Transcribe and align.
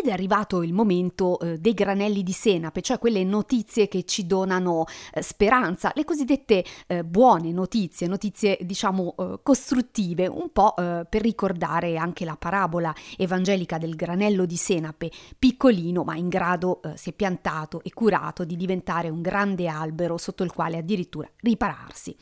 Ed 0.00 0.06
è 0.06 0.12
arrivato 0.12 0.62
il 0.62 0.72
momento 0.72 1.38
eh, 1.40 1.58
dei 1.58 1.74
granelli 1.74 2.22
di 2.22 2.32
senape, 2.32 2.80
cioè 2.80 2.98
quelle 2.98 3.22
notizie 3.22 3.86
che 3.86 4.04
ci 4.04 4.26
donano 4.26 4.86
eh, 5.12 5.20
speranza, 5.20 5.92
le 5.94 6.06
cosiddette 6.06 6.64
eh, 6.86 7.04
buone 7.04 7.52
notizie, 7.52 8.06
notizie 8.06 8.56
diciamo 8.62 9.14
eh, 9.18 9.40
costruttive, 9.42 10.26
un 10.26 10.52
po' 10.54 10.74
eh, 10.74 11.04
per 11.06 11.20
ricordare 11.20 11.98
anche 11.98 12.24
la 12.24 12.36
parabola 12.38 12.94
evangelica 13.18 13.76
del 13.76 13.94
granello 13.94 14.46
di 14.46 14.56
senape, 14.56 15.10
piccolino 15.38 16.02
ma 16.02 16.16
in 16.16 16.30
grado 16.30 16.80
eh, 16.80 16.94
è 16.94 17.12
piantato 17.12 17.82
e 17.84 17.92
curato 17.92 18.44
di 18.44 18.56
diventare 18.56 19.10
un 19.10 19.20
grande 19.20 19.68
albero 19.68 20.16
sotto 20.16 20.44
il 20.44 20.50
quale 20.50 20.78
addirittura 20.78 21.28
ripararsi. 21.40 22.16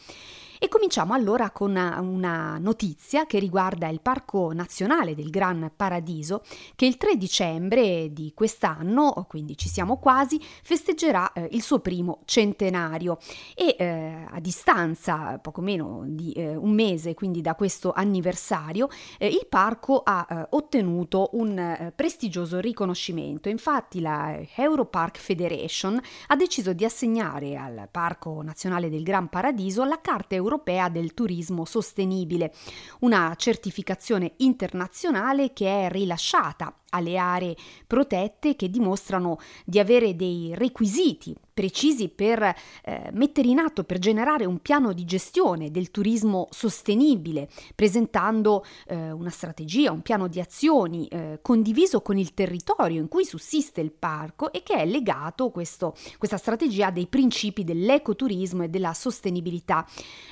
E 0.60 0.66
cominciamo 0.66 1.14
allora 1.14 1.50
con 1.50 1.70
una, 1.70 2.58
notizia 2.58 3.26
che 3.26 3.38
riguarda 3.38 3.86
il 3.86 4.00
Parco 4.00 4.52
Nazionale 4.52 5.14
del 5.14 5.30
Gran 5.30 5.70
Paradiso 5.76 6.42
che 6.74 6.84
il 6.84 6.96
3 6.96 7.16
dicembre 7.16 8.12
di 8.12 8.32
quest'anno, 8.34 9.24
quindi 9.28 9.56
ci 9.56 9.68
siamo 9.68 9.98
quasi, 9.98 10.40
festeggerà 10.40 11.32
eh, 11.32 11.48
il 11.52 11.62
suo 11.62 11.78
primo 11.78 12.22
centenario 12.24 13.18
e 13.54 13.76
eh, 13.78 14.24
a 14.28 14.40
distanza 14.40 15.38
poco 15.38 15.60
meno 15.60 16.02
di 16.06 16.32
eh, 16.32 16.56
un 16.56 16.72
mese 16.72 17.14
quindi 17.14 17.40
da 17.40 17.54
questo 17.54 17.92
anniversario 17.92 18.88
eh, 19.18 19.28
il 19.28 19.46
parco 19.48 20.02
ha 20.04 20.26
eh, 20.28 20.46
ottenuto 20.50 21.30
un 21.34 21.56
eh, 21.56 21.92
prestigioso 21.94 22.58
riconoscimento. 22.58 23.48
Infatti 23.48 24.00
la 24.00 24.40
Europark 24.56 25.18
Federation 25.18 26.00
ha 26.26 26.36
deciso 26.36 26.72
di 26.72 26.84
assegnare 26.84 27.54
al 27.54 27.88
Parco 27.88 28.42
Nazionale 28.42 28.90
del 28.90 29.04
Gran 29.04 29.28
Paradiso 29.28 29.84
la 29.84 30.00
carta 30.00 30.34
europea 30.34 30.46
europea 30.48 30.88
del 30.88 31.12
turismo 31.12 31.66
sostenibile, 31.66 32.52
una 33.00 33.34
certificazione 33.36 34.32
internazionale 34.38 35.52
che 35.52 35.86
è 35.86 35.90
rilasciata 35.90 36.74
alle 36.90 37.16
aree 37.16 37.56
protette 37.86 38.56
che 38.56 38.70
dimostrano 38.70 39.38
di 39.64 39.78
avere 39.78 40.16
dei 40.16 40.54
requisiti 40.54 41.34
precisi 41.58 42.08
per 42.08 42.40
eh, 42.84 43.10
mettere 43.14 43.48
in 43.48 43.58
atto, 43.58 43.82
per 43.82 43.98
generare 43.98 44.44
un 44.44 44.60
piano 44.60 44.92
di 44.92 45.04
gestione 45.04 45.72
del 45.72 45.90
turismo 45.90 46.46
sostenibile, 46.50 47.48
presentando 47.74 48.64
eh, 48.86 49.10
una 49.10 49.30
strategia, 49.30 49.90
un 49.90 50.02
piano 50.02 50.28
di 50.28 50.38
azioni 50.38 51.08
eh, 51.08 51.40
condiviso 51.42 52.00
con 52.00 52.16
il 52.16 52.32
territorio 52.32 53.00
in 53.00 53.08
cui 53.08 53.24
sussiste 53.24 53.80
il 53.80 53.90
parco 53.90 54.52
e 54.52 54.62
che 54.62 54.74
è 54.74 54.86
legato 54.86 55.50
questo, 55.50 55.96
questa 56.16 56.36
strategia 56.36 56.92
dei 56.92 57.08
principi 57.08 57.64
dell'ecoturismo 57.64 58.62
e 58.62 58.68
della 58.68 58.94
sostenibilità 58.94 59.84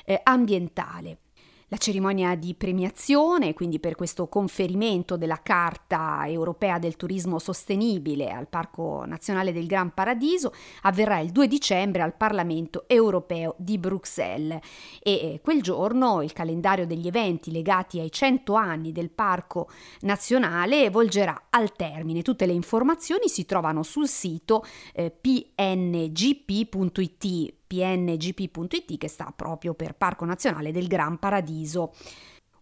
eh, 0.05 0.21
ambientale. 0.23 1.17
La 1.69 1.75
cerimonia 1.75 2.35
di 2.35 2.53
premiazione, 2.53 3.53
quindi 3.53 3.81
per 3.81 3.95
questo 3.95 4.29
conferimento 4.29 5.17
della 5.17 5.41
Carta 5.43 6.23
europea 6.25 6.79
del 6.79 6.95
turismo 6.95 7.39
sostenibile 7.39 8.31
al 8.31 8.47
Parco 8.47 9.03
Nazionale 9.05 9.51
del 9.51 9.67
Gran 9.67 9.93
Paradiso, 9.93 10.53
avverrà 10.83 11.19
il 11.19 11.31
2 11.31 11.45
dicembre 11.45 12.03
al 12.03 12.15
Parlamento 12.15 12.85
europeo 12.87 13.53
di 13.57 13.77
Bruxelles 13.77 14.61
e 15.03 15.11
eh, 15.11 15.41
quel 15.43 15.61
giorno 15.61 16.21
il 16.21 16.31
calendario 16.31 16.87
degli 16.87 17.07
eventi 17.07 17.51
legati 17.51 17.99
ai 17.99 18.13
100 18.13 18.53
anni 18.53 18.93
del 18.93 19.09
Parco 19.09 19.67
Nazionale 20.03 20.89
volgerà 20.89 21.47
al 21.49 21.73
termine. 21.73 22.21
Tutte 22.21 22.45
le 22.45 22.53
informazioni 22.53 23.27
si 23.27 23.45
trovano 23.45 23.83
sul 23.83 24.07
sito 24.07 24.63
eh, 24.93 25.11
pngp.it 25.11 26.45
pngp.it 27.67 28.97
che 28.97 29.07
sta 29.07 29.31
proprio 29.35 29.73
per 29.73 29.93
Parco 29.95 30.25
Nazionale 30.25 30.71
del 30.71 30.87
Gran 30.87 31.19
Paradiso. 31.19 31.93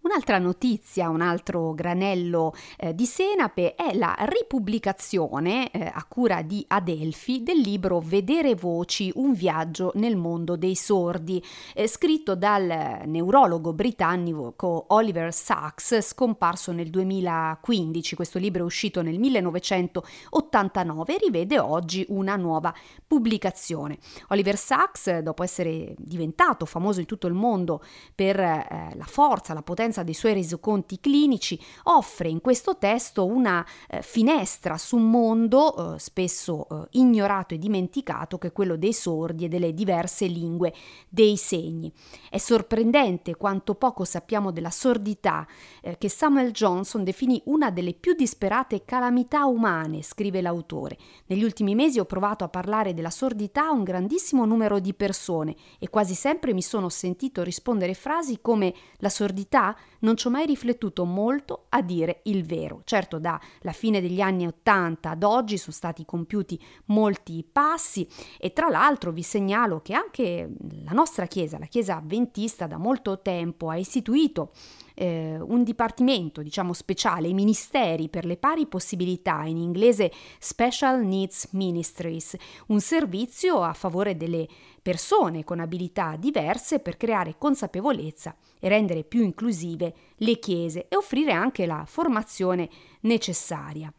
Un'altra 0.06 0.38
notizia, 0.38 1.10
un 1.10 1.22
altro 1.22 1.74
granello 1.74 2.54
eh, 2.78 2.94
di 2.94 3.08
senape 3.08 3.74
è 3.74 3.96
la 3.96 4.16
ripubblicazione 4.20 5.72
eh, 5.72 5.92
a 5.92 6.06
cura 6.08 6.44
di 6.44 6.64
Adelphi 6.68 7.42
del 7.42 7.58
libro 7.58 8.00
Vedere 8.00 8.54
voci, 8.54 9.12
un 9.16 9.34
viaggio 9.34 9.92
nel 9.96 10.16
mondo 10.16 10.58
dei 10.58 10.76
sordi, 10.76 11.44
eh, 11.74 11.88
scritto 11.88 12.36
dal 12.36 13.02
neurologo 13.06 13.74
britannico 13.74 14.54
Oliver 14.90 15.34
Sacks, 15.34 16.00
scomparso 16.02 16.72
nel 16.72 16.92
2015. 16.92 18.16
Questo 18.16 18.38
libro 18.38 18.62
è 18.62 18.66
uscito 18.66 19.02
nel 19.02 19.18
1989 19.18 21.16
e 21.16 21.18
rivede 21.18 21.58
oggi 21.58 22.06
una 22.10 22.36
nuova 22.36 22.72
pubblicazione. 23.08 23.98
Oliver 24.28 24.56
Sacks, 24.56 25.18
dopo 25.22 25.42
essere 25.42 25.96
diventato 25.98 26.68
famoso 26.68 27.00
in 27.00 27.08
tutto 27.08 27.26
il 27.26 27.34
mondo 27.34 27.82
per 28.14 28.40
eh, 28.40 28.92
la 28.94 29.06
forza, 29.06 29.56
la 29.56 29.64
potenza 29.64 29.94
dei 30.04 30.14
suoi 30.14 30.34
resoconti 30.34 31.00
clinici, 31.00 31.60
offre 31.84 32.30
in 32.30 32.42
questo 32.42 32.78
testo 32.78 33.26
una 33.26 33.66
eh, 33.90 34.02
finestra 34.02 34.78
su 34.78 34.98
un 34.98 35.10
mondo 35.10 35.96
eh, 35.96 36.00
spesso 36.00 36.68
eh, 36.70 36.88
ignorato 36.92 37.54
e 37.54 37.60
dimenticato 37.60 38.38
che 38.38 38.48
è 38.48 38.52
quello 38.52 38.76
dei 38.76 38.94
sordi 38.94 39.46
e 39.46 39.48
delle 39.48 39.74
diverse 39.74 40.26
lingue 40.26 40.74
dei 41.10 41.38
segni. 41.38 41.92
È 42.30 42.38
sorprendente 42.38 43.36
quanto 43.36 43.76
poco 43.76 44.06
sappiamo 44.06 44.52
della 44.52 44.70
sordità 44.70 45.48
eh, 45.82 45.98
che 45.98 46.10
Samuel 46.10 46.52
Johnson 46.52 47.04
definì 47.04 47.42
una 47.46 47.72
delle 47.72 47.94
più 47.94 48.14
disperate 48.14 48.84
calamità 48.86 49.46
umane, 49.46 50.02
scrive 50.02 50.42
l'autore. 50.42 50.98
Negli 51.28 51.44
ultimi 51.44 51.76
mesi 51.76 52.00
ho 52.00 52.06
provato 52.06 52.44
a 52.44 52.50
parlare 52.50 52.94
della 52.94 53.10
sordità 53.10 53.68
a 53.68 53.72
un 53.72 53.84
grandissimo 53.84 54.46
numero 54.46 54.80
di 54.80 54.94
persone 54.94 55.56
e 55.80 55.90
quasi 55.90 56.14
sempre 56.14 56.54
mi 56.54 56.62
sono 56.62 56.90
sentito 56.90 57.44
rispondere 57.44 57.94
frasi 57.94 58.40
come 58.42 58.74
la 58.98 59.10
sordità 59.10 59.76
non 60.00 60.18
ci 60.18 60.28
ho 60.28 60.30
mai 60.30 60.46
riflettuto 60.46 61.06
molto 61.06 61.66
a 61.70 61.82
dire 61.82 62.22
il 62.26 62.46
vero. 62.46 62.82
Certo, 62.84 63.20
dalla 63.20 63.40
fine 63.72 64.02
degli 64.02 64.22
anni 64.22 64.46
Ottanta 64.46 65.12
ad 65.12 65.24
oggi 65.24 65.58
sono 65.58 65.76
stati 65.76 66.06
compiuti 66.06 66.62
molti 66.86 67.48
passi 67.50 68.08
e 68.40 68.54
tra 68.54 68.70
l'altro 68.70 69.12
vi 69.12 69.24
segnalo 69.24 69.82
che 69.82 69.94
anche 69.94 70.50
la 70.84 70.92
nostra 70.92 71.26
Chiesa, 71.26 71.58
la 71.58 71.66
Chiesa 71.66 71.98
avventista, 71.98 72.68
da 72.68 72.78
molto 72.78 73.22
tempo 73.22 73.70
ha 73.70 73.78
istituito 73.78 74.52
eh, 74.96 75.38
un 75.40 75.64
dipartimento, 75.64 76.42
diciamo, 76.42 76.74
speciale, 76.74 77.28
i 77.28 77.34
ministeri 77.34 78.10
per 78.10 78.26
le 78.26 78.38
pari 78.38 78.66
possibilità, 78.66 79.44
in 79.44 79.58
inglese 79.58 80.12
Special 80.40 81.06
Needs 81.06 81.50
Ministries, 81.52 82.36
un 82.68 82.80
servizio 82.80 83.62
a 83.62 83.74
favore 83.74 84.18
delle 84.18 84.48
persone 84.82 85.44
con 85.44 85.60
abilità 85.60 86.16
diverse 86.18 86.80
per 86.80 86.98
creare 86.98 87.36
consapevolezza 87.38 88.36
e 88.60 88.68
rendere 88.70 89.04
più 89.04 89.24
inclusive 89.24 89.94
le 90.18 90.40
chiese 90.40 90.88
e 90.88 90.96
offrire 90.96 91.32
anche 91.32 91.66
la 91.66 91.84
formazione 91.86 92.70
necessaria. 93.02 93.94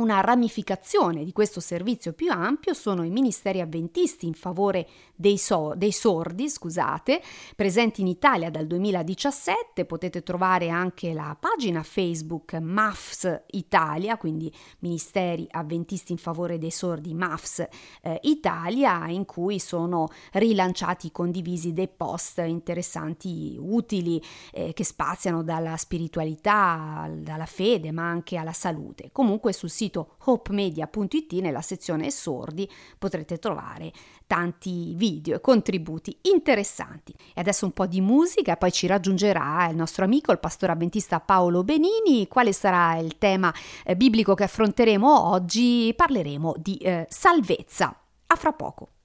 Una 0.00 0.22
ramificazione 0.22 1.24
di 1.24 1.32
questo 1.32 1.60
servizio 1.60 2.14
più 2.14 2.30
ampio 2.30 2.72
sono 2.72 3.04
i 3.04 3.10
ministeri 3.10 3.60
avventisti 3.60 4.24
in 4.24 4.32
favore 4.32 4.88
dei, 5.14 5.36
so- 5.36 5.74
dei, 5.76 5.92
sordi, 5.92 6.48
scusate, 6.48 7.20
presenti 7.54 8.00
in 8.00 8.06
Italia 8.06 8.48
dal 8.48 8.66
2017. 8.66 9.84
Potete 9.84 10.22
trovare 10.22 10.70
anche 10.70 11.12
la 11.12 11.36
pagina 11.38 11.82
Facebook 11.82 12.54
MAFS 12.54 13.42
Italia, 13.48 14.16
quindi 14.16 14.50
Ministeri 14.78 15.46
Avventisti 15.50 16.12
in 16.12 16.18
favore 16.18 16.56
dei 16.56 16.70
sordi 16.70 17.12
MAFS 17.12 17.66
eh, 18.00 18.20
Italia, 18.22 19.06
in 19.08 19.26
cui 19.26 19.58
sono 19.58 20.08
rilanciati, 20.32 21.12
condivisi 21.12 21.74
dei 21.74 21.88
post 21.94 22.38
interessanti, 22.38 23.54
utili, 23.60 24.18
eh, 24.50 24.72
che 24.72 24.84
spaziano 24.84 25.42
dalla 25.42 25.76
spiritualità, 25.76 27.06
dalla 27.14 27.44
fede, 27.44 27.92
ma 27.92 28.08
anche 28.08 28.38
alla 28.38 28.54
salute. 28.54 29.10
Comunque 29.12 29.52
sul 29.52 29.68
sito 29.68 29.88
sito 29.90 30.14
hopemedia.it 30.24 31.32
nella 31.40 31.60
sezione 31.60 32.10
sordi 32.10 32.70
potrete 32.96 33.38
trovare 33.38 33.92
tanti 34.26 34.94
video 34.94 35.36
e 35.36 35.40
contributi 35.40 36.16
interessanti. 36.22 37.12
E 37.34 37.40
adesso 37.40 37.66
un 37.66 37.72
po' 37.72 37.86
di 37.86 38.00
musica, 38.00 38.56
poi 38.56 38.70
ci 38.70 38.86
raggiungerà 38.86 39.66
il 39.68 39.76
nostro 39.76 40.04
amico, 40.04 40.30
il 40.30 40.38
pastore 40.38 40.72
avventista 40.72 41.18
Paolo 41.18 41.64
Benini. 41.64 42.28
Quale 42.28 42.52
sarà 42.52 42.96
il 42.96 43.18
tema 43.18 43.52
eh, 43.84 43.96
biblico 43.96 44.34
che 44.34 44.44
affronteremo 44.44 45.28
oggi? 45.28 45.92
Parleremo 45.94 46.54
di 46.56 46.76
eh, 46.76 47.06
salvezza. 47.10 47.94
A 48.26 48.36
fra 48.36 48.52
poco. 48.52 48.99